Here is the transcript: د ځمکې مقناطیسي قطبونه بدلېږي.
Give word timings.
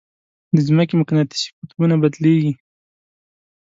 د 0.55 0.57
ځمکې 0.67 0.93
مقناطیسي 1.01 1.49
قطبونه 1.57 1.95
بدلېږي. 2.01 2.53